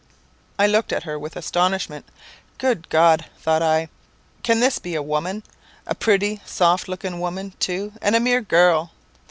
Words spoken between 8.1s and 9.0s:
a mere girl!